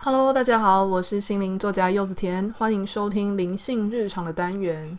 [0.00, 4.96] Hello，大家好，我是心灵作家柚子甜，欢迎收听灵性日常的单元。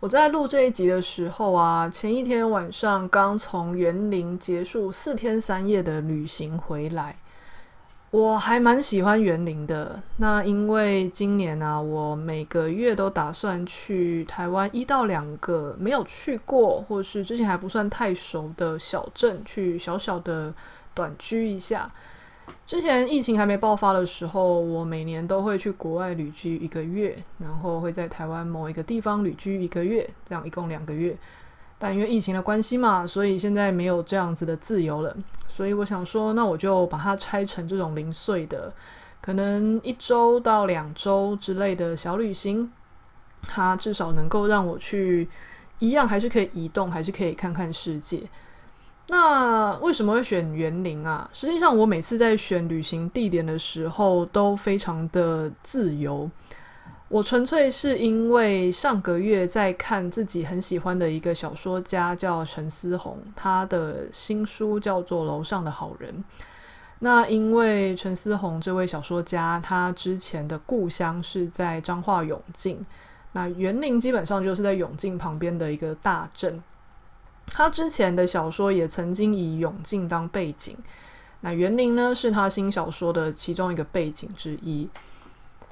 [0.00, 7.16] 我在录这一集的时候啊，前一天晚上刚从园林结束四天三夜的旅行回来。
[8.10, 20.52] 我还蛮喜欢园林的，那因为今年呢、我每个月都打算去台湾一到两个没有去过，或是之前还不算太熟的小镇，去小小的
[20.92, 21.90] 短居一下。
[22.66, 31.16] 之前疫情还没爆发的时候，我每年都会去国外旅居一个月，然后会在台湾某一个地方旅居一个月，这样一共两个月。
[31.78, 35.16] 但因为疫情的关系嘛，所以现在没有这样子的自由了。
[35.48, 38.72] 所以我想说，那我就把它拆成这种零碎的，
[39.20, 42.70] 可能一周到两周之类的小旅行，
[43.42, 45.28] 它至少能够让我去
[45.78, 48.22] 一样，还是可以移动，还是可以看看世界。
[49.10, 51.28] 那为什么会选园林啊？
[51.32, 56.30] 实际上，我每次在选旅行地点的时候都非常的自由。
[57.08, 66.12] 我纯粹是因为上个月在看自己很喜欢的一个小说家叫陈思宏，他的新书叫做《楼上的好人》。
[66.98, 72.84] 那因为陈思宏这位小说家，他之前的故乡是在彰化永靖，
[73.32, 76.62] 那园林基本上就是在永靖旁边的一个大镇。
[77.50, 80.76] 他之前的小说也曾经以永靖当背景，
[81.40, 84.88] 那园林呢是他新小说的其中一个背景之一。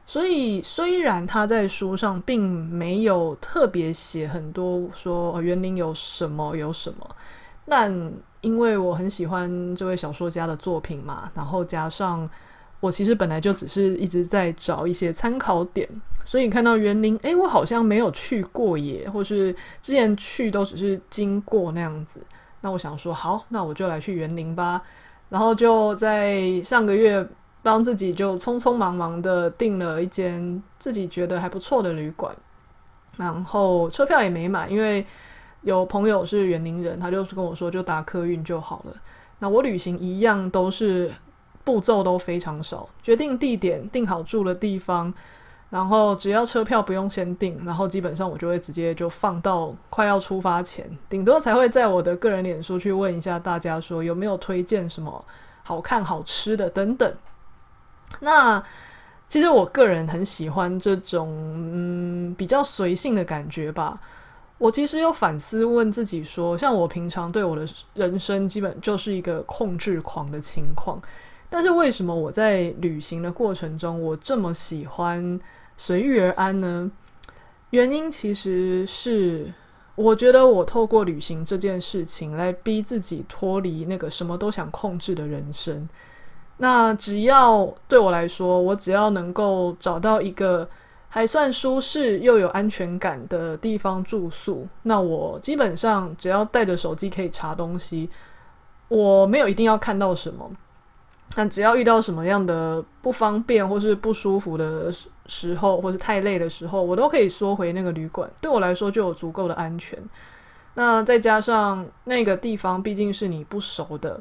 [0.07, 7.17] 所以虽然他在书上并没有特别写很多说园林有什么有什么，
[7.67, 12.29] 但因为我很喜欢这位小说家的作品嘛，然后加上。
[12.79, 15.89] 我其实本来就只是一直在找一些参考点，
[16.27, 22.21] 所以看到园林，诶，我好像没有去过耶，或是之前去都只是经过那样子。
[22.61, 24.83] 那我想说，好，那我就来去园林吧。
[25.31, 27.27] 然后就在上个月
[27.63, 32.37] 帮自己就匆匆忙忙的订了一间自己觉得还不错的旅馆，
[33.17, 35.05] 然后车票也没买，因为
[35.63, 38.95] 有朋友是园林人，他就是跟我说就搭客运就好了。
[39.39, 41.11] 那我旅行一样都是。
[41.67, 45.13] 步骤都非常少，决定地点，定好住的地方，
[45.69, 55.25] 然后只要车票不用先订，然后基本上我就会直接就放到快要出发前，顶多才会在我的个人脸书去问一下大家说有没有推荐什么
[55.65, 57.13] 好看好吃的等等。
[58.21, 58.63] 那
[59.27, 64.01] 其实我个人很喜欢这种嗯比较随性的感觉吧。
[64.59, 71.03] 我其实有反思问自己说，像我平常对我的人生基本就是一个控制狂的情况。
[71.49, 75.39] 但是为什么我在旅行的过程中，我这么喜欢
[75.77, 76.91] 随遇而安呢？
[77.71, 79.53] 原因其实是，
[79.95, 85.89] 我觉得我透过旅行这件事情来逼自己脱离那个什么都想控制的人生。
[86.59, 90.69] 那只要对我来说，我只要能够找到一个
[91.09, 98.09] 还算舒适又有安全感的地方住宿，那我基本上只要带着手机可以查东西，
[98.89, 100.51] 我没有一定要看到什么。
[101.35, 104.91] 但只要遇到什么样的不方便或是不舒服的
[105.27, 108.31] 时候，或是太累的时候，我都可以缩回那个旅馆。
[108.41, 109.99] 对我来说就有足够的安全。
[110.75, 114.19] 那再加上那个地方毕竟是你不熟的，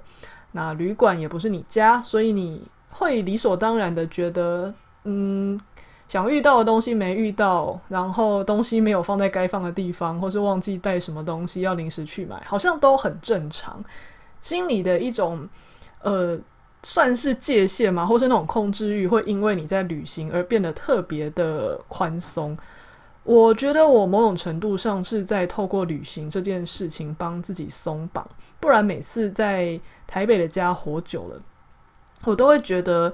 [0.53, 4.73] 那旅馆也不是你家，所以你会理所当然的觉得，
[5.03, 5.57] 嗯，
[6.07, 13.81] 想遇到的东西没遇到，然后东西没有放在该放的地方，或是忘记带什么东西要临时去买，好像都很正常。
[14.41, 15.47] 心里的一种，
[16.01, 16.37] 呃。
[16.85, 18.05] 算是界限吗？
[18.05, 22.55] 或是那种控制欲会因为你在旅行而变得特别的宽松？
[23.23, 28.23] 我觉得我某种程度上是在透过旅行这件事情帮自己松绑，
[28.59, 31.41] 不然每次在台北的家活久了，
[32.23, 33.11] 我都会觉得，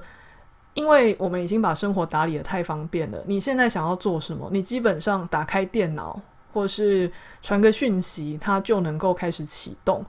[0.74, 3.22] 因为我们已经把生活打理得太方便了。
[3.26, 6.20] 你现在想要做什么，你基本上打开电脑
[6.52, 7.10] 或是
[7.40, 10.04] 传个讯息，它就能够开始启动。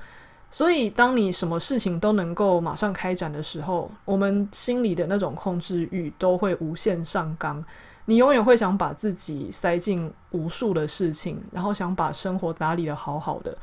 [0.53, 7.65] 所以，当你什么事情都能够马上开展的时候，我们心里的那种控制欲都会无限上纲。
[8.05, 13.57] 你永远会想把自己塞进无数的事情，然后想把生活打理得好好的。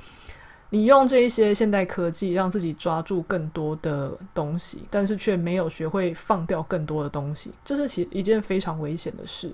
[0.70, 9.52] 你用这一些现代科技让自己抓住更多的东西，但是却没有学会放掉更多的东西，这是其一件非常危险的事。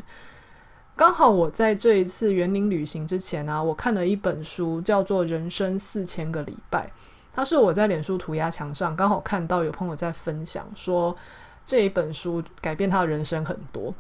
[0.97, 6.87] 刚好我在这一次园林旅行之前啊，我看了一本书，叫做《人生四千个礼拜》。
[7.37, 11.15] 他是我在脸书涂鸦墙上刚好看到有朋友在分享说，
[11.67, 13.95] 这一本书改变他的人生很多。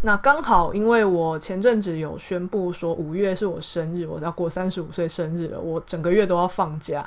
[0.00, 7.06] 那刚好因为我前阵子有宣布说五月是我生日，我要过三十五岁生日了，我整个月都要放假。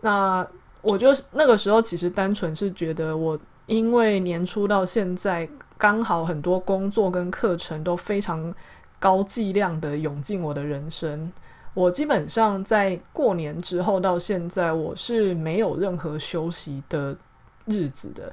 [0.00, 0.46] 那
[0.80, 5.46] 我就那个时候其实单纯是觉得我因为年初到现在，
[5.76, 8.54] 刚好很多工作跟课程都非常
[8.98, 11.30] 高剂量的涌进我的人生。
[11.74, 17.16] 我基本上在过年之后到现在，我是没有任何休息的
[17.66, 18.32] 日子的。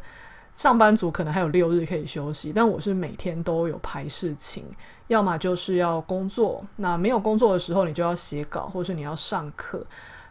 [0.56, 4.64] 上班族可能还有六日可以休息，但我是每天都有排事情，
[5.08, 6.64] 要么就是要工作。
[6.78, 9.86] 那没有工作的时候，你就要写稿，或是你要上课，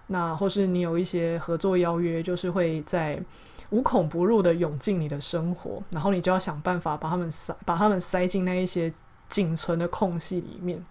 [0.06, 3.22] 那或是你有一些合作邀约，就是会在
[3.68, 8.90] 无孔不入的涌进你的生活，然后你就要想办法把他们塞，把他们塞进那一些
[9.28, 10.82] 仅存的空隙里面。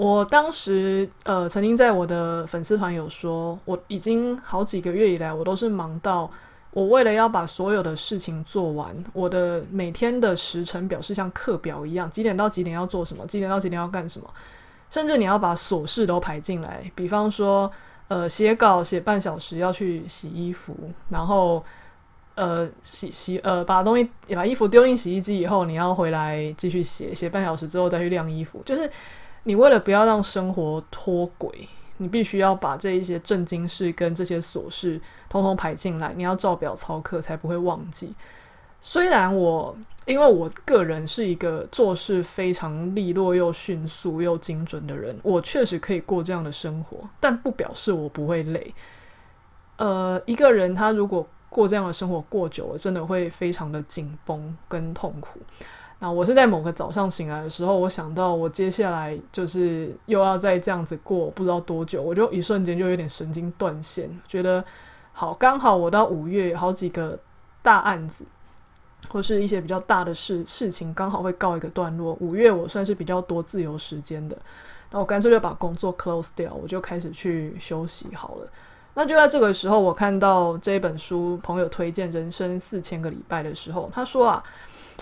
[0.00, 6.30] 我当时呃，曾经在我的粉丝团有说，我已经好几个月以来，我都是忙到。
[6.70, 14.30] 我为了要把所有的事情做完，我的每天的时程表是像课表一样，几点到几点要做什么，几点到几点要干什么，
[14.88, 16.90] 甚至你要把琐事都排进来。
[16.94, 17.70] 比方说，
[18.08, 20.74] 呃，写稿写半小时要去洗衣服，
[21.10, 21.62] 然后
[22.36, 28.62] 呃洗洗呃把东西把衣服丢进洗衣机以后，你要回来继续写，写半小时之后再去晾衣服。
[28.64, 28.90] 就是
[29.44, 31.68] 你为了不要让生活脱轨。
[32.02, 34.98] 你必须要把这一些正经事跟这些琐事
[35.28, 38.14] 通通排进来，你要照表操课才不会忘记。
[38.80, 39.76] 虽然我
[40.06, 48.74] 因为我个人是一个做事非常利落又迅速又精准的人，我确实可以过这样的生活，但不表示我不会累。
[49.76, 55.38] 呃，一个人他如果过这样的生活过久了，真的会非常的紧绷跟痛苦。
[56.02, 64.64] 那我是在某个早上醒来的时候，我想到我接下来就是又要再这样子过不知道多久，我就一瞬间就有点神经断线，觉得
[65.12, 67.18] 好，刚好我到五月好几个
[67.60, 68.24] 大案子
[69.10, 72.16] 或是一些比较大的事事情刚好会告一个段落。
[72.18, 74.34] 五月我算是比较多自由时间的，
[74.90, 78.50] 那我干脆就把工作 close 掉，我就开始去休息好了。
[78.94, 84.42] 那就在这个时候，我看到这本书朋友推荐《人生四千个礼拜》的时候，他说啊。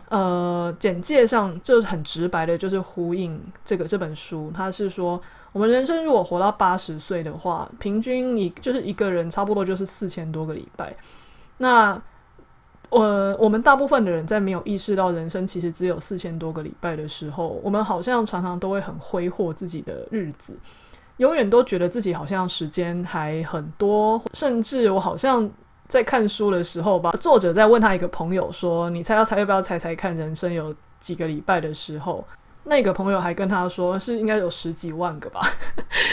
[0.08, 4.50] 呃，简介上就是很直白的，就是呼应这个这本书。
[4.54, 5.20] 他是说，
[5.52, 10.96] 我们人生如果活到八十岁的话，平均你就是一个人差不多就是四千多个礼拜。
[11.58, 12.00] 那
[12.88, 20.56] 呃，我们大部分的人在没有意识到人生其实只有四千多个礼拜的时候，我们好像常常都会很挥霍自己的日子，
[21.18, 25.50] 永远都觉得自己好像时间还很多，甚至我好像。
[25.88, 32.22] 在看书的时候吧，作者在问他一个朋友说：“你猜要猜要不要猜猜看，人生有几个礼拜的时候，
[32.64, 35.40] 那个朋友还跟他说是应该有十几万个吧。”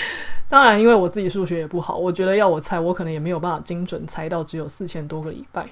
[0.48, 5.68] 当然，因为我自己数学也不好，我觉得要我猜，我可能也没有办法精准猜到只有四千多个礼拜。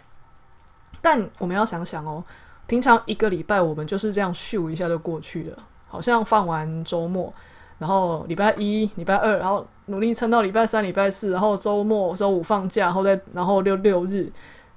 [1.02, 2.24] 但我们要想想哦，
[2.68, 5.58] 平常一个礼拜我们就是这样咻一下就过去了，
[5.88, 7.34] 好像放完周末。
[7.80, 14.32] 然后礼拜一、礼拜二，然后努力撑到礼拜三、礼拜四，然后周末、周五放假，然后再然后六六日，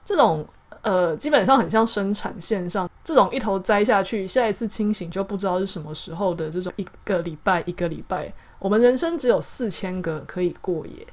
[0.04, 0.44] 这种
[0.82, 11.06] 呃，基本上很像生产线上这种一头栽下去，下一次清醒就不知道是什么时候的这种一个礼拜一个礼拜，我们人生只有四千个可以过耶，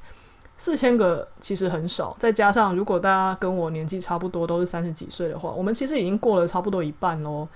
[0.56, 7.46] 四千个其实很少，再加上如果大家跟我年纪差不多，都是三十几岁的话，我们其实已经过了差不多一半喽。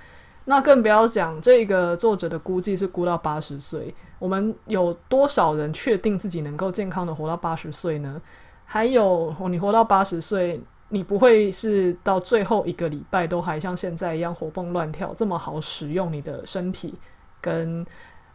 [0.48, 3.94] 那更不要讲，这个作者的估计是估到八十岁。
[4.18, 8.18] 我们有多少人确定自己能够健康的活到八十岁呢？
[8.64, 10.58] 还有，你活到八十岁，
[10.88, 16.94] 你不会是到最后一个礼拜都还像现在一样活蹦乱跳，这么好使用你的身体
[17.42, 17.84] 跟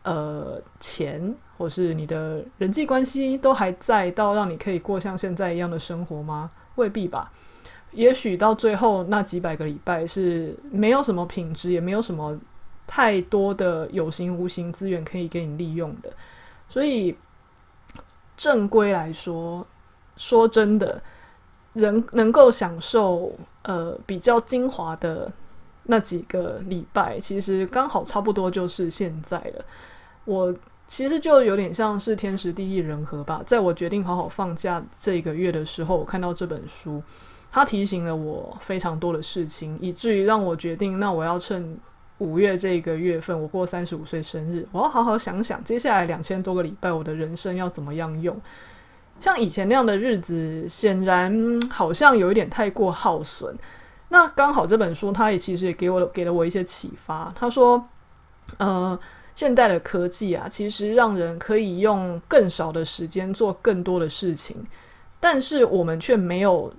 [0.03, 6.51] 呃钱，或是你的人际关系都还在，到让你可以过像现在一样的生活吗？
[6.75, 7.31] 未必吧。
[7.93, 12.37] 也许到最后那几百个礼拜是没有什么品质，也没有什么
[12.87, 16.11] 太多的有形无形资源可以给你利用的。
[16.67, 17.15] 所以
[18.35, 19.65] 正规来说，
[20.17, 21.01] 说真的，
[21.73, 23.31] 人能够享受
[23.61, 25.31] 呃比较精华的
[25.83, 29.65] 那几个礼拜，其实刚好差不多就是现在了。
[30.25, 30.53] 我
[30.87, 33.41] 其实就有点像是天时地利人和吧。
[33.45, 37.01] 在我决定好好放假这个月的时候，我看到这本书。
[37.55, 41.77] 他提醒了我非常多的事情，以至于让我决定，那我要趁
[42.17, 48.35] 五月这个月份，我过三十五岁生日，我要好好想想接下来两千多个礼拜，我的人生要怎么样用。
[49.19, 53.55] 像以前那样的日子，显然好像有一点太过耗损。
[54.09, 57.31] 那刚好这本书，他也其实也给我给了我一些启发。
[57.35, 57.87] 他说，
[58.57, 58.99] 呃，
[59.35, 64.57] 现代的科技啊，其实让人可以用更少的时间做更多的事情，
[65.19, 66.73] 但是我们却没有。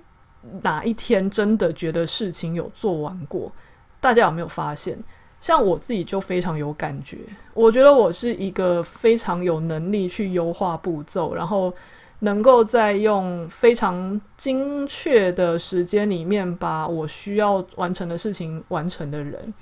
[0.61, 3.51] 哪一天真的觉得事情有做完过？
[3.99, 4.97] 大家有没有发现？
[5.41, 7.17] 像我自己就非常有感觉。
[7.53, 11.71] 我觉得我是一个非常有能力去优化步骤，然后
[12.19, 19.53] 能够在用非常精确的时间里面把我需要完成的事情完成的人。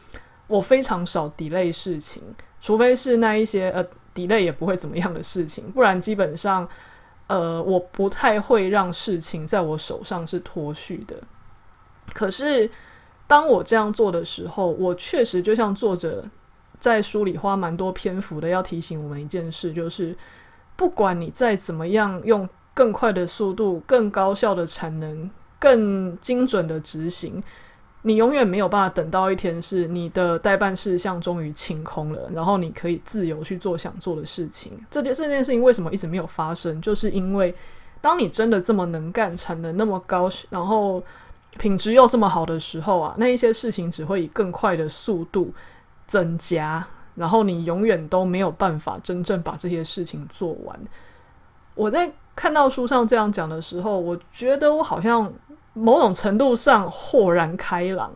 [0.48, 2.22] 我非常少 delay 事情，
[2.62, 6.68] 除非是那一些呃 delay 也不会怎么样的事情，不然基本上
[7.28, 11.16] 呃我不太会让事情在我手上是脱序的。
[12.14, 12.70] 可是
[13.28, 16.24] 当我这样做的时候，我确实就像作者
[16.80, 20.16] 在书里花蛮多篇幅的，要提醒我们一件事，就是
[20.76, 27.42] 不管你再怎么样用更快的速度、更高效的产能、更精准的执行。
[28.06, 34.74] 你永远没有办法等到一天是你的待办事项终于清空了，然后你可以自由去做想做的事情。
[34.92, 36.82] 这件这件事情为什么一直没有发生？
[36.82, 37.56] 就是因为
[38.02, 41.02] 当你真的这么能干、产能那么高，然后
[41.58, 45.54] 品质又这么好的时候啊，那一些事情只会以更快的速度
[46.06, 50.78] 增加，然后你永远都没有办法真正把这些事情做完。
[51.74, 55.32] 我在看到书上这样讲的时候，我觉得我好像。
[55.74, 58.12] 某种程度上豁然开朗，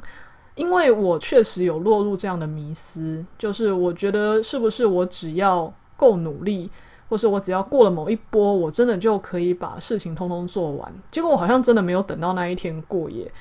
[0.56, 6.70] 因为我确实有落入这样的迷思，就是我觉得是不是我只要够努力，
[7.10, 10.94] 或是我只要过了某一波，我真的就可以把事情通通做完。
[11.12, 13.32] 结果我好像真的没有等到那一天过耶。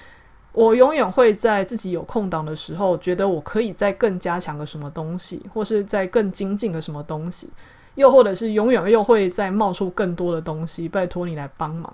[0.52, 7.50] 我永远会在自己有空档的时候，觉得我可以再更加强个什么东西，或是再更精进个什么东西，
[7.94, 11.92] 又或者是永远又会再冒出更多的东西，拜托你来帮忙。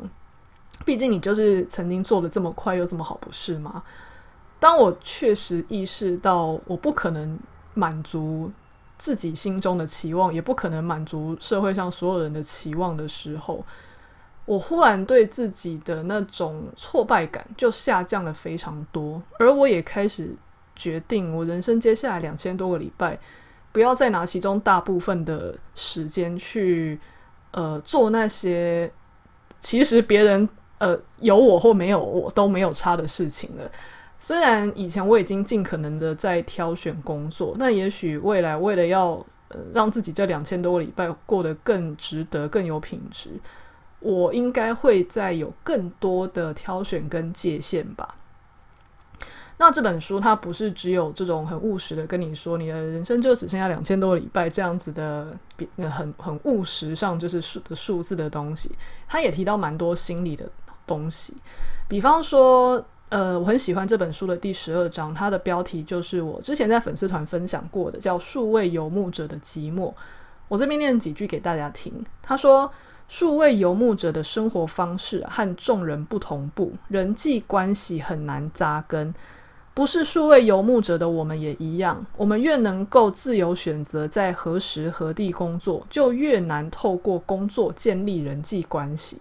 [0.84, 3.82] 毕竟你就是曾经做得这么快又这么好，不是吗？
[4.58, 7.38] 当我确实意识到我不可能
[7.74, 8.50] 满足
[8.96, 13.64] 自己心中的期望，也不可能满足社会上所有人的期望的时候，
[14.44, 19.20] 我忽然对自己的那种挫败感就下降了非常多。
[19.38, 20.34] 而我也开始
[20.76, 23.18] 决定，我人生接下来两千多个礼拜，
[23.72, 27.00] 不要再拿其中大部分的时间去
[27.50, 28.92] 呃做那些
[29.60, 30.48] 其实别人。
[30.82, 33.70] 呃，有我或没有我都没有差的事情了。
[34.18, 43.30] 虽然以前我已经尽可能的在挑选工作，那也许未来为了要呃让自己这两千多个礼拜过得更值得、更有品质，
[44.00, 48.16] 我应该会再有更多的挑选跟界限吧。
[49.58, 55.38] 那这本书它不是只有这种很务实的跟你说，你的人生就只剩下两千多个礼拜这样子的，
[55.88, 58.72] 很很务实上就是数的数字的东西，
[59.06, 60.50] 它也提到蛮多心理的。
[60.92, 61.34] 东西，
[61.88, 69.90] 比方说，呃，我很喜欢这本书的第十二章，它的标题就是我之前在粉丝团分享过的，叫“数位游牧者的寂寞”。
[70.48, 72.04] 我这边念几句给大家听。
[72.20, 72.70] 他说
[73.08, 79.14] ：“数位游牧者的生活方式和众人不同步，人际关系很难扎根。
[79.74, 89.16] 不是数位游牧者的我们也一样，我们越能够自由选择在何时何地工作，就越难透过工作建立人际关系。”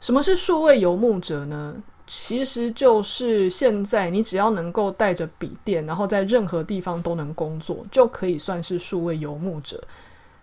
[0.00, 1.82] 什么是数位游牧者呢？
[2.06, 9.82] 其实就是现在你只要能够带着笔电，然后在任何地方都能工作，就可以算是数位游牧者。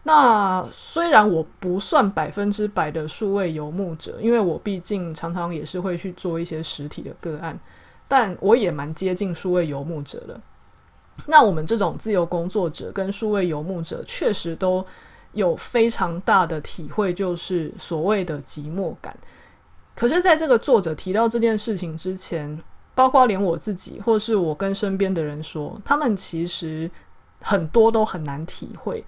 [0.04, 7.58] 那虽然我不算百分之百的数位游牧者，因为我毕竟常常也是会去做一些实体的个案，
[8.10, 10.38] 但我也蛮接近数位游牧者的。
[11.28, 14.86] 那我们这种自由工作者跟数位游牧者确实都
[15.32, 19.16] 有非常大的体会，就是所谓的寂寞感。
[19.96, 22.60] 可是，在这个作者提到这件事情之前，
[22.96, 26.90] 包括连我自己，或是我跟身边的人说，他们其实
[27.42, 29.04] 很多都很难体会。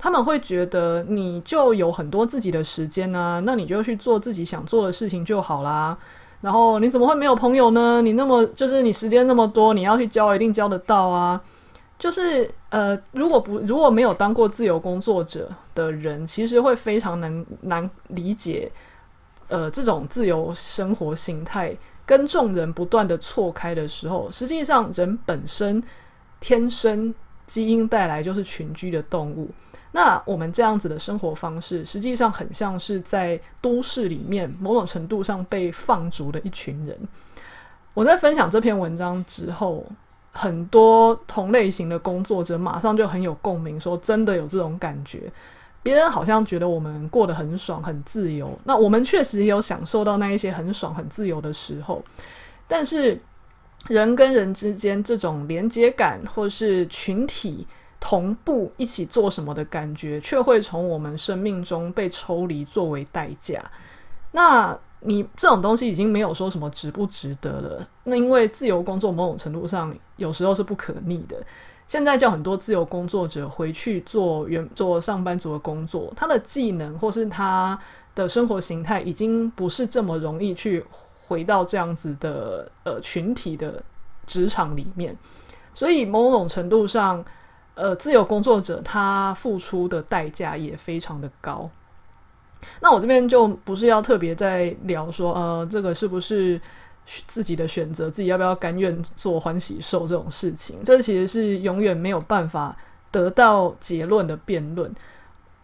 [0.00, 5.96] 他们会觉得，你就有很多自己的时间啊，那你就去做自己想做的事情就好啦。
[6.40, 8.00] 然后你怎么会没有朋友呢？
[8.00, 11.40] 你那么就是你时间那么多，你要去交一定交得到啊。
[11.98, 18.70] 就是呃，如果不如果没有当过自由工作者的人，其实会非常难难理解。
[19.48, 21.76] 呃，这种自由生活形态
[22.06, 25.82] 跟众人不断的错开的时候，实际上人本身
[26.40, 27.14] 天生
[27.46, 29.50] 基因带来就是群居的动物。
[29.92, 36.96] 那我们这样子的生活方式，实际上很像是在都市里面某种程度上被放逐的一群人。
[37.94, 39.84] 我在分享这篇文章之后，
[40.30, 45.32] 很多同类型的工作者马上就很有共鸣，说真的有这种感觉。
[45.88, 52.02] 别人好像觉得我们过得很爽、很自由，那我们确实也有享受到那一些很爽、很自由的时候。
[52.66, 53.18] 但是，
[53.86, 57.66] 人跟人之间这种连接感，或是群体
[57.98, 63.64] 同步一起做什么的感觉，却会从我们生命中被抽离作为代价。
[64.32, 67.88] 那你这种东西已经没有说什么值不值得了。
[68.04, 71.42] 那因为自由工作某种程度上有时候是不可逆的。
[71.88, 77.76] 现在叫很多自由工作者回去做原做上班族的工作，他的技能或是他
[78.14, 80.84] 的生活形态已经不是这么容易去
[81.26, 83.82] 回到这样子的呃群体的
[84.26, 85.16] 职场里面，
[85.72, 87.24] 所以某种程度上，
[87.74, 91.70] 呃，自由工作者他付出的代价也非常的高。
[92.82, 96.60] 那我这边就不是要特别在聊说，呃，这个是不是？
[97.26, 102.76] 自己的选择，自己要不要甘愿做欢喜兽这种事情，这其实是永远没有办法
[103.10, 104.94] 得到结论的辩论。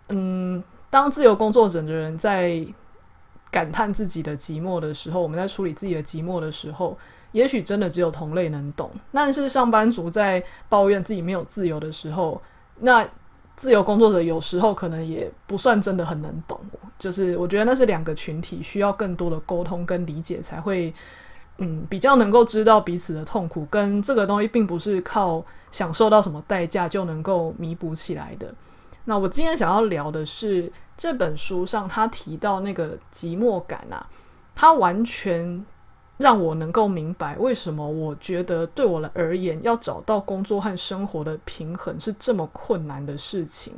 [0.08, 2.64] 嗯，当自由工作者的人在
[3.50, 6.96] 感叹自己的寂寞的时候，我们在处理自己的寂寞的时候，
[7.32, 8.90] 也许真的只有同类能懂。
[9.12, 12.40] 但是上班族在抱怨自己没有自由的时候，
[12.80, 13.06] 那
[13.54, 16.58] 自由工作者有时候可能也不算真的很能懂。
[16.98, 20.94] 就是我觉得那是两个群体需要更多的沟通跟理解才会。
[21.58, 28.52] 嗯，比较能够知道彼此的痛苦，跟这个东西并不是靠享受到什么代价就能够弥补起来的。
[29.04, 34.04] 那我今天想要聊的是这本书上他提到那个寂寞感啊，
[34.54, 35.64] 他完全
[36.16, 43.75] 让我能够明白为什么我觉得对我而言要找到工作和生活的平衡是这么困难的事情。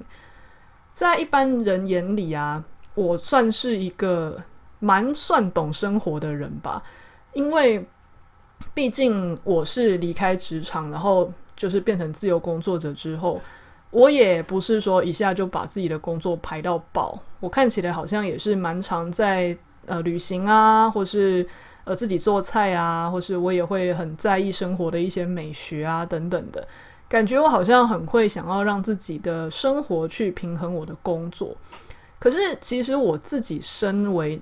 [0.92, 2.64] 在一般人眼里啊，
[2.94, 4.42] 我算是一个
[4.78, 6.82] 蛮算懂生活的人吧。
[7.36, 7.86] 因为
[8.72, 13.38] 毕竟我是离开职场，然后就是变成自由工作者之后，
[13.90, 17.18] 我也不是说一下就把自己的工作排到爆。
[17.40, 21.46] 我看起来好像也是蛮常在呃旅行啊，或是
[21.84, 26.66] 呃自己做菜啊，或是我也会很在意生活的一些美学啊等等的，
[27.06, 31.54] 感觉我好像很会想要让自己的生活去平衡我的工作。
[32.18, 34.40] 可是其实我自己身为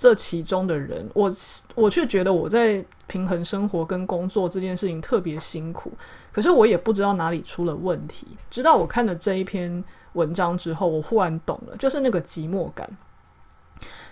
[0.00, 1.30] 这其中的人，我
[1.74, 5.92] 我却觉得我在平衡生活跟工作这件事情特别辛苦，
[6.32, 8.26] 可是我也不知道哪里出了问题。
[8.50, 12.88] 直到我看了这一篇文章之后，我忽然懂了，就是那个寂寞感。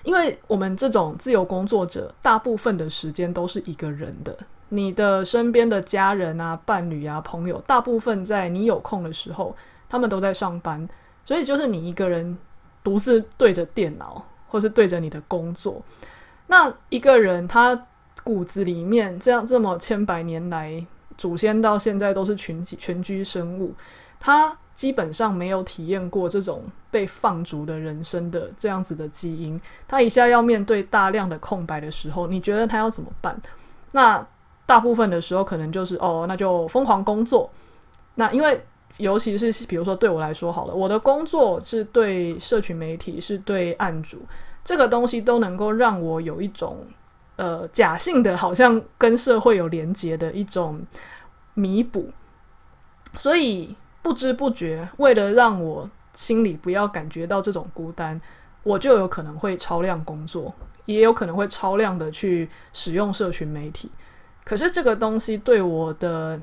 [0.02, 4.36] 因为我们这种自由工作者，大部分的时间都是一个人的，
[4.68, 9.56] 你的身边的家人啊、伴侣啊、朋友，大部分在你有空的时候，
[9.88, 10.86] 他们都在上班，
[11.24, 12.36] 所以就是你一个人
[12.84, 14.22] 独自对着电脑。
[14.48, 15.82] 或是对着你的工作，
[16.46, 17.86] 那一个人他
[18.24, 20.84] 骨子里面这样这么千百年来
[21.16, 23.74] 祖先到现在都是群居群居生物，
[24.18, 33.40] 他基本上没有体验过这种被放逐的人生的这样子的基因，他一下要面对大量的空白的时候，你觉得他要怎么办？
[33.92, 34.24] 那
[34.66, 37.50] 大部分的时候可能就是哦，那就疯狂工作。
[38.14, 38.62] 那因为
[38.98, 44.18] 尤其是比如说对我来说好了，我的工作是对社群媒体，是对案主，
[44.64, 46.84] 这个东西都能够让我有一种
[47.36, 50.80] 呃假性的，好像跟社会有连结的一种
[51.54, 52.10] 弥补，
[53.14, 58.20] 所以不知不觉，为了让我心里不要感觉到这种孤单，
[58.62, 60.52] 我就有可能会超量工作，
[60.86, 63.90] 也有可能会超量的去使用社群媒体。
[64.44, 66.40] 可是这个东西对我的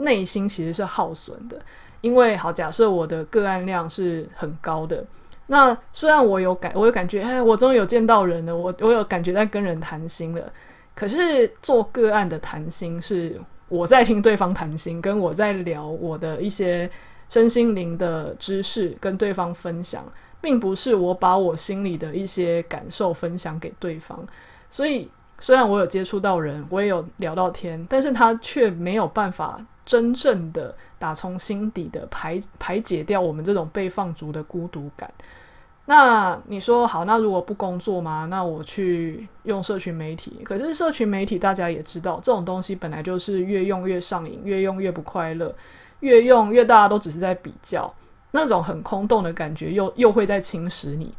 [0.00, 1.58] 内心其实是耗损的，
[2.00, 5.04] 因为好，假设我的个案量是很高的，
[5.46, 10.52] 那虽然我有感，我有感觉，哎，我终于有见到人了，我我有感觉在跟人谈心了。
[10.94, 16.90] 可是做个案的谈心是我在听对方谈心，跟我在聊我的一些
[17.28, 20.04] 身心灵的知识跟对方分享，
[20.40, 24.26] 并不是我把我心里的一些感受分享给对方。
[24.70, 29.60] 所以虽然我有接触到人，我也有聊到天，但是他却没有办法。
[29.90, 35.12] 真正的打从心底的排排解掉我们这种被放逐的孤独感。
[35.86, 38.28] 那你说好，那如果不工作吗？
[38.30, 40.42] 那我去用社群媒体。
[40.44, 45.52] 可是社群媒体大家也知道，这种东西本来就是越用越上瘾，越用越不快乐，
[45.98, 47.92] 越用越大家都只是在比较，
[48.30, 51.12] 那种很空洞的感觉又又会在侵蚀你。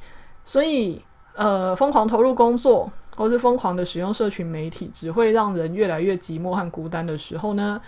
[0.45, 1.01] 所以，
[1.35, 7.81] 呃，疯狂投入工作，或是疯狂的使用社群媒体，只会让人越来越寂寞和孤单的时候呢？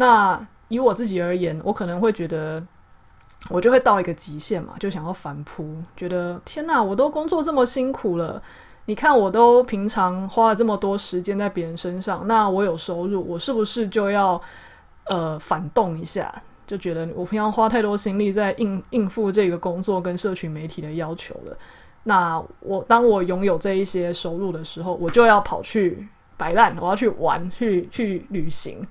[0.00, 2.64] 那以我自己而言，我可能会觉得，
[3.48, 8.40] 我就会到一个极限嘛，就想要反扑，觉得天哪，我都工作这么辛苦了，
[8.84, 14.40] 你看我都平常花了这么多时间在别人身上，那我有收入，我是不是就要
[15.06, 16.32] 呃反动一下？
[16.64, 21.56] 就觉得我平常花太多心力在应应付这个工作跟社群媒体的要求了，
[22.04, 26.06] 那我当我拥有这一些收入的时候，我就要跑去
[26.36, 28.86] 摆烂，我要去玩，去去旅行。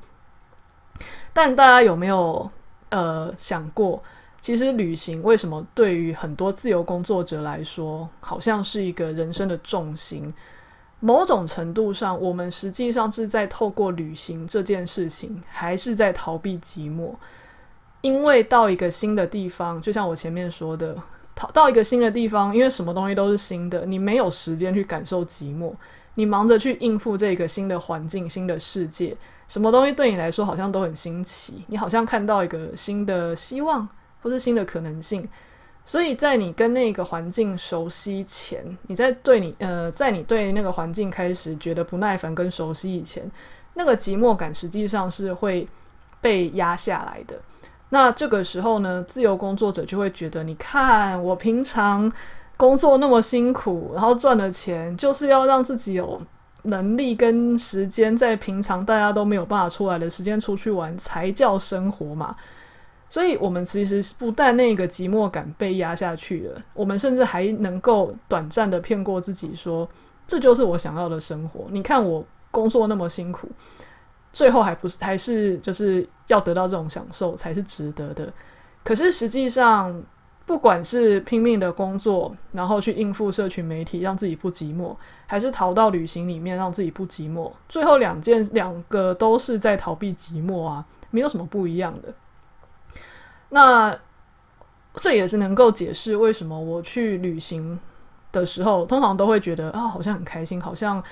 [1.33, 2.49] 但大家有没有
[2.89, 4.01] 呃想过，
[4.39, 10.29] 其实旅行为什么对于很多自由工作者来说，好像是一个人生的重心？
[10.99, 17.13] 某种程度上，我们实际上是在透过旅行这件事情，还是在逃避寂寞。
[18.01, 20.95] 因为到一个新的地方，就像我前面说的，
[21.35, 25.71] 逃到一个新的地方，因为什么东西都是新的，你没有时间去感受寂寞，
[26.17, 29.15] 你忙着去应付这个新的环境、新的世界，
[29.47, 33.87] 什么东西对你来说好像都很新奇，你好像看到一个新的希望，
[34.23, 35.27] 或是新的可能性。
[35.85, 43.29] 所以在你跟那个环境熟悉前，你在对你呃，在你对那个环境开始觉得不耐烦跟熟悉以前，
[43.75, 45.67] 那个寂寞感实际上是会
[46.19, 47.39] 被压下来的。
[47.89, 52.11] 那这个时候呢，自由工作者就会觉得，你看我平常
[52.57, 56.19] 工作那么辛苦，然后赚的钱就是要让自己有
[56.63, 62.35] 能力跟时间，在平常大家都没有办法出来的时间出去玩，才叫生活嘛。
[63.09, 69.87] 所以，我们其实不但那个寂寞感被压下去了，我们甚至还能够短暂的骗过自己说，
[70.27, 71.67] 这就是我想要的生活。
[71.69, 73.47] 你看我工作那么辛苦，
[74.33, 78.33] 最后还不是还是就是要得到这种享受才是值得的。
[78.83, 80.03] 可是实际上，
[80.47, 92.13] 不管是拼命的工作，然后去应付社群媒体，让自己不寂寞，还是逃到旅行里面让自己不寂寞，最后两件两个都是在逃避寂寞啊，没有什么不一样的。
[93.49, 93.93] 那
[94.93, 97.77] 这也是能够解释为什么我去旅行
[98.31, 101.03] 的时候，通常都会觉得啊，好像很开心，好像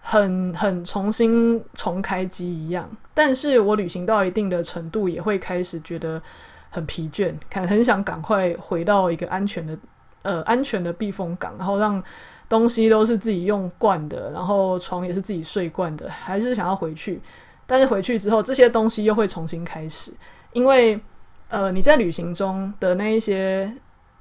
[0.00, 2.88] 很很重新重开机一样。
[3.12, 6.22] 但是我旅行到一定的程度，也会开始觉得
[6.70, 9.76] 很疲倦，看很想赶快回到一个安全的
[10.22, 12.02] 呃安全的避风港，然后让
[12.48, 17.20] 东西都是自己用惯的，然后床也是自己睡惯的，还是想要回去。
[17.66, 20.12] 但是回去之后，这些东西又会重新开始，
[20.52, 21.00] 因为。
[21.50, 23.72] 呃，你在旅行中的那一些，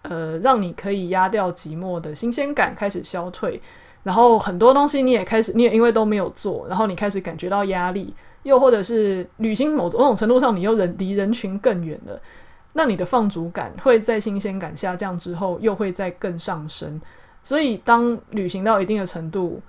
[0.04, 3.62] 呃，让你可以压掉寂寞的新鲜感开始消退，
[4.04, 8.14] 然后很多东西你也开始，你也因为都没有做，然后你开始感觉到压力，
[8.48, 12.18] 又或者是旅行某种某种程度上你又人离人群更远了，
[12.72, 17.02] 那你的放逐感会在新鲜感下降之后又会再更上升，
[17.44, 19.62] 所以当旅行到一定的程度，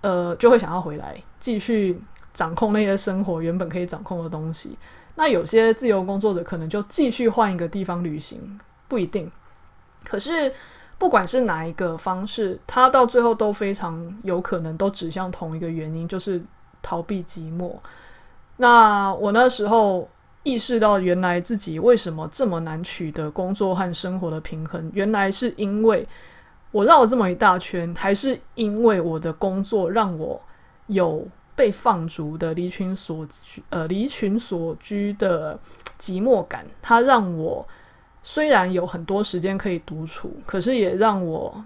[0.00, 2.00] 呃，就会想要回来继续
[2.32, 4.78] 掌控那些生活原本可以掌控的东西。
[5.16, 9.28] 那有些自由工作者可能就继续换一个地方旅行，不一定。
[10.04, 10.52] 可是
[10.98, 16.40] 不管是哪一个方式，它到最后都非常有可能都指向同一个原因，就是
[16.80, 17.74] 逃避寂寞。
[18.60, 20.08] 那我那时候
[20.42, 26.06] 意识到，原来自己为什么这么难取得工作和生活的平衡，原来是因为
[26.70, 30.40] 我绕了这么一大圈，还是因为我的工作让我
[30.86, 31.26] 有。
[31.56, 35.58] 被放逐的离群所居，呃，离群所居的
[35.98, 37.66] 寂寞感，它让我
[38.22, 41.62] 虽然有很多时间可以独处，可是也让我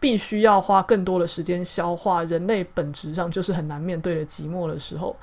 [0.00, 5.14] 必须要花更多的时间消化人类本质上就是很难面对的寂寞的时候，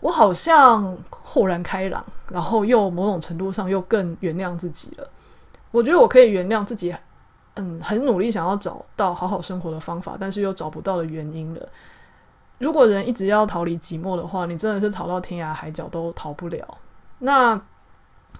[0.00, 5.06] 我好像豁然开朗，然后又某种程度上又更原谅自己了。
[5.70, 6.94] 我觉得我可以原谅自己，
[7.54, 11.68] 嗯，很努力想要找到好好生活的方法，但是又找不到的原因了。
[12.58, 16.78] 如果人一直要逃离寂寞的话，你真的是逃到天涯海角都逃不了。
[17.20, 17.60] 那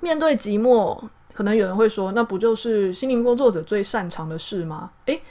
[0.00, 0.98] 面对寂寞，
[1.32, 4.90] 可能有人会说，那不就是心灵工作者最擅长的事吗？
[5.06, 5.22] 诶，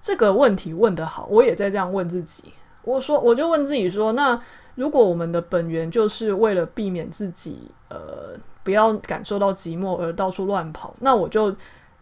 [0.00, 2.52] 这个问题问得好，我也在这样问自己。
[2.82, 4.40] 我说，我就问自己说，那
[4.74, 11.54] 如果我们的本源就是为了避免自己呃不要感受到寂寞而到处乱跑，那我就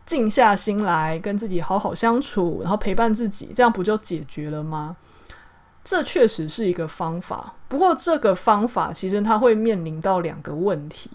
[0.06, 4.96] 静下心来跟自己好好相处，然后陪伴自己，这样不就解决了吗？
[5.84, 11.10] 这确实是一个方法，不过这个方法其实它会面临到两个问题，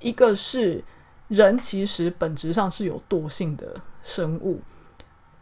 [0.00, 0.82] 一个是
[1.28, 4.58] 人其实本质上是有惰性的生物，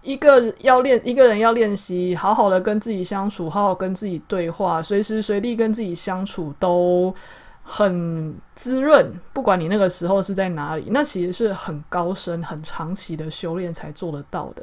[0.04, 7.12] 一个要练一个人要练习好好的跟自己相处，好好跟自己对话，随时随地跟自己相处都
[7.64, 14.62] 很滋润，不管你那个时候是在哪里，那其实是很高深、很长期的修炼才做得到的。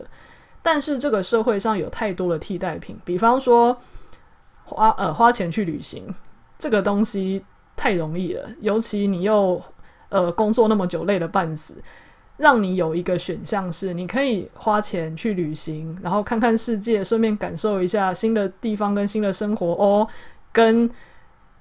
[0.62, 3.76] 但是这个社会上有太多的替代品，比方说。
[4.64, 6.16] 花呃花钱去旅行，
[6.58, 7.44] 这个东西
[7.76, 9.62] 太容易了，尤其你又
[10.08, 11.74] 呃工作那么久累得半死，
[12.42, 20.08] 让你有一个选项是你可以花钱去旅行，然后看看世界，顺便感受一下新的地方跟新的生活哦，
[20.52, 20.90] 跟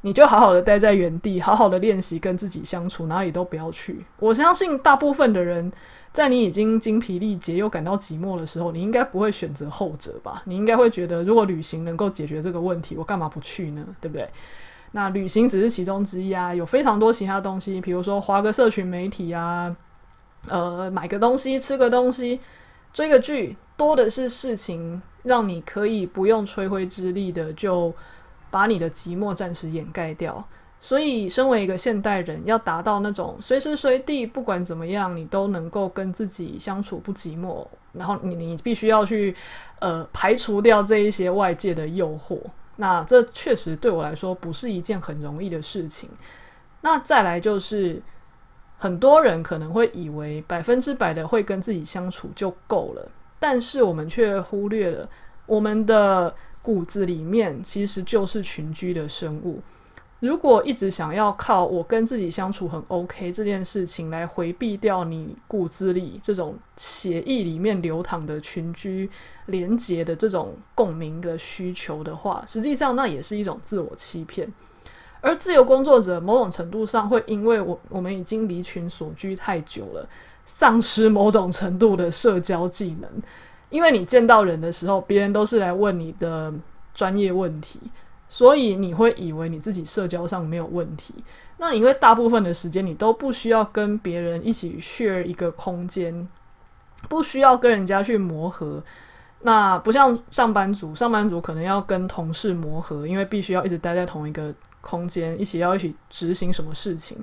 [0.01, 4.05] 你就好好的待在原地，好好的练习跟自己相处，哪里都不要去。
[4.19, 5.71] 我相信大部分的人。
[6.13, 10.43] 在你已经精疲力竭又感到寂寞的时候，你应该不会选择后者吧？
[10.45, 13.87] 你应该会觉得，如果旅行能够解决这个问题，我干嘛不去呢？
[14.01, 14.29] 对不对？
[14.91, 19.73] 那旅行只是其中之一啊，有非常多其他东西，比如说滑个社群媒体啊，
[20.49, 22.41] 呃，买个东西、吃个东西、
[22.93, 27.95] 追个剧，多的是事情让你可以不用吹灰之力的就
[28.51, 30.45] 把你的寂寞暂时掩盖掉。
[30.83, 39.37] 所以，身为一个现代人，要达到那种随时随地不管怎么样，你都能够跟自己相处不寂寞，然后你你必须要去
[39.79, 42.39] 呃排除掉这一些外界的诱惑。
[42.77, 46.09] 那这确实对我来说不是一件很容易的事情。
[46.81, 48.01] 那再来就是，
[48.83, 53.07] 很多人可能会以为百分之百的会跟自己相处就够了，
[53.39, 55.07] 但是我们却忽略了
[55.45, 59.61] 我们的骨子里面其实就是群居的生物。
[60.21, 69.11] 如果一直想要靠我跟自己相处很 OK 这件事情来回避掉你骨子里这种血液里面流淌的群居
[69.47, 74.51] 连结的这种共鸣的需求的话，实际上那也是一种自我欺骗。
[75.21, 80.09] 而自由工作者某种程度上会因为我我们已经离群索居太久了，
[80.45, 83.11] 丧失某种程度的社交技能，
[83.69, 86.53] 因为你见到人的时候，别人都是来问你的
[86.95, 87.81] 专业问题。
[88.33, 91.13] 所以你会以为你自己社交上没有问题，
[91.59, 96.29] 那因为大部分的时间你都不需要跟别人一起 share 一个空间，
[97.09, 98.81] 不需要跟人家去磨合。
[99.43, 107.17] 那不像上班族，上班族可能要跟同事磨合，因为必须要一直待在同一个空间，一起要一起执行什么事情。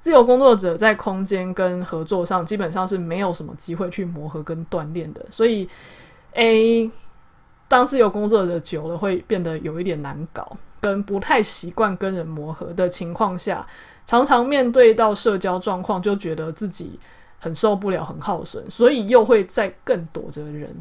[0.00, 5.68] 自由工作者在空间跟合作上基本上是没有什么机会去磨合跟锻炼的，所以
[6.32, 6.90] A。
[7.70, 13.66] 当自由工作者久了，会变得有一点难搞，跟不太习惯跟人磨合的情况下，
[14.06, 16.98] 常常面对到社交状况，就觉得自己
[17.38, 20.74] 很受不了，很耗损，所以又会再更躲着人。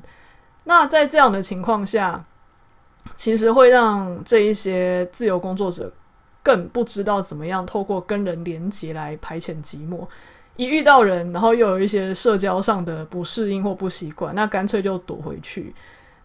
[0.64, 2.24] 那在这样的情况下，
[3.18, 5.92] 其实会让这一些自由工作者
[6.48, 10.08] 更不知道怎么样透过跟人连接来排遣寂寞。
[10.56, 15.76] 一遇到人，然后又有一些社交上的不适应或不习惯，那干脆就躲回去。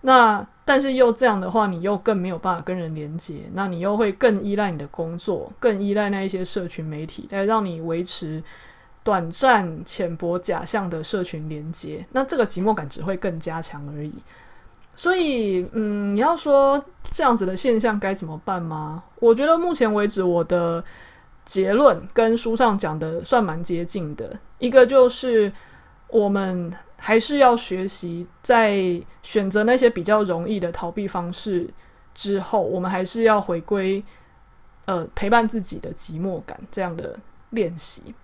[0.03, 8.41] 那但是又这样的话，你又更没有办法跟人连接，那你又会更依赖你的工作，更依赖那一些社群媒体来让你维持
[9.03, 12.07] 短暂、浅薄、假象的社群连接。
[12.13, 14.13] 那这个寂寞感只会更加强而已。
[14.95, 19.05] 所以，嗯，你要说这样子的现象该怎么办吗？
[19.20, 20.83] 我觉得目前为止，我的
[21.44, 24.37] 结论跟书上讲的算蛮接近的。
[24.59, 25.53] 一个就是
[26.09, 26.72] 我们。
[27.05, 28.81] 还是要学习，在
[29.25, 31.68] 选择那些比较容易的逃避方式
[32.14, 34.01] 之后，我们还是要回归，
[34.85, 37.18] 呃，陪伴自己的寂寞感这样的
[37.51, 38.14] 练习。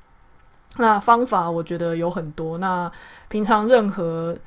[0.77, 2.59] 那方法我觉得有很多。
[2.59, 2.89] 那
[3.29, 4.39] 平常任何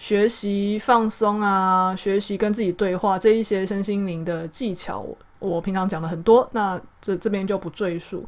[0.00, 5.06] 学习放松啊，学习跟自己对话这一些身心灵的技巧，
[5.38, 6.48] 我平常讲的很多。
[6.52, 8.26] 那这这边就不赘述。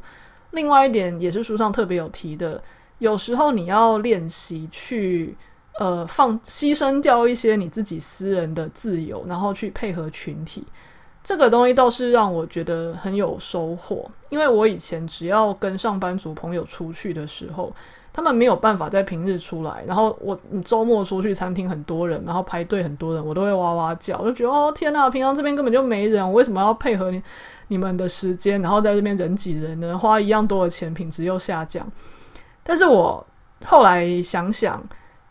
[0.51, 2.63] 另外一点也是书上特别有提的，
[2.99, 5.35] 有时候你要练习去。
[5.79, 10.63] 呃，放牺牲掉一些你自己私人的自由，然后去配合群体，
[11.23, 14.07] 这个东西倒是让我觉得很有收获。
[14.29, 17.73] 因为我以前只要跟上班族朋友出去的时候，
[18.13, 27.21] 他们没有办法在平日出来，然后我周末出去餐厅很多人，然后排队很多人，我都会哇哇叫，我就觉得哦天呐，平常这边根本就没人，我为什么要配合你
[27.67, 29.97] 你们的时间，然后在这边人挤人呢？
[29.97, 31.85] 花一样多的钱，品质又下降。
[32.63, 33.25] 但是我
[33.65, 34.81] 后来想想。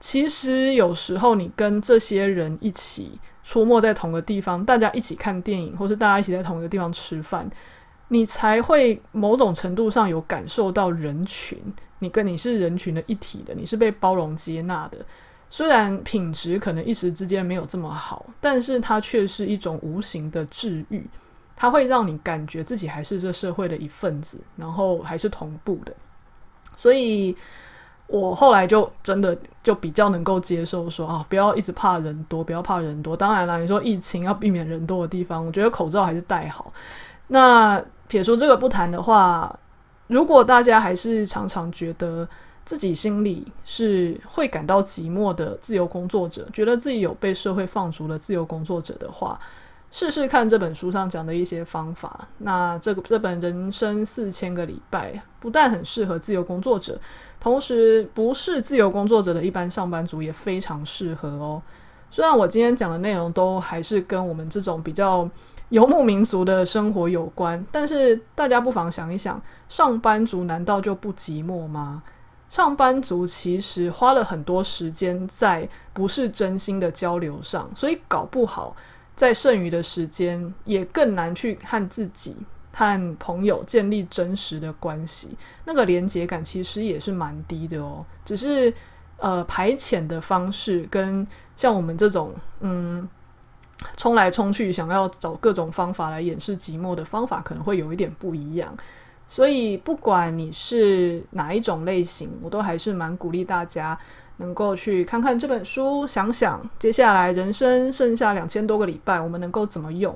[0.05, 3.13] 其实有时候你跟这些人一起
[3.45, 7.49] 出没在同个地方，大家一起看电影，或是大家一起在同一个地方吃饭，
[8.09, 11.57] 你才会某种程度上有感受到人群，
[12.03, 14.99] 你跟你是人群的一体的，你是被包容接纳的。
[15.49, 21.07] 虽然品质可能一时之间没有这么好，但是它却是一种无形的治愈，
[21.55, 25.95] 它会让你感觉自己还是这社会的一份子，然后还是同步的，
[26.77, 27.37] 所以。
[28.09, 33.17] 我后来就真的就比较能够接受说啊，不要一直怕人多，不要怕人多。
[33.17, 36.71] 当然啦，你说疫情要避免人多的地方，我觉得口罩还是戴好。
[37.29, 39.59] 那撇除这个不谈的话，
[40.13, 42.29] 如果大家还是常常觉得
[42.67, 49.41] 自己心里是会感到寂寞的自由工作者，觉得自己有被社会放逐的自由工作者的话，
[49.91, 52.29] 试试看这本书上讲的一些方法。
[52.39, 57.01] 那这个这本《人生四千个礼拜》不但很适合自由工作者。
[57.41, 61.61] 同时，不是自由工作者的一般上班族也非常适合哦。
[62.11, 65.29] 虽然我今天讲的内容都还是跟我们这种比较
[65.73, 72.03] 游牧民族的生活有关，但是大家不妨想一想，上班族难道就不寂寞吗？
[72.51, 78.77] 上班族其实花了很多时间在不是真心的交流上，所以搞不好
[79.17, 82.37] 在剩余的时间也更难去看自己。
[82.75, 88.03] 和朋友建立真实的关系，那个连结感其实也是蛮低的哦。
[88.25, 88.73] 只是
[89.19, 93.07] 呃排遣的方式跟像我们这种嗯
[93.97, 98.77] 冲来冲去，想要找各种方法来掩饰寂寞的方法，可能会有一点不一样。
[99.29, 103.99] 所以，不管你是哪一种类型，我都还是蛮鼓励大家
[104.37, 110.15] 能够去看看这本书，想想接下来人生剩下两千多个礼拜，我们能够怎么用。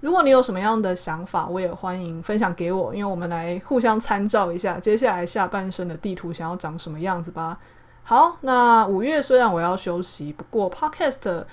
[0.00, 7.58] 如果你有什么样的想法，我也欢迎分享给我，因为我们来互相参照一下接下来下半生的地图想要长什么样子吧。
[8.02, 11.44] 好，那五月虽然我要休息，不过 Podcast。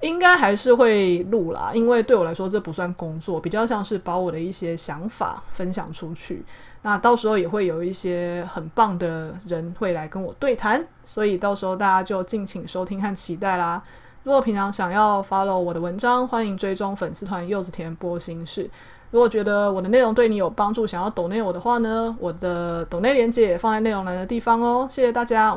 [0.00, 6.44] 应该还是会录啦，因为对我来说这不算工作，比较像是把我的一些想法分享出去。
[6.82, 13.82] 那到时候也会有一些很棒的人会来跟我对谈，所以到时候大家就敬请收听和期待啦。
[14.22, 18.70] 如果平常想要 follow 我的文章，欢迎追踪粉丝团柚子甜播心事。
[19.10, 24.86] 如果觉得我的内容对你有帮助，想要抖内我的话呢，我的抖内连接放在内容栏的地方哦。
[24.90, 25.56] 谢谢大家，我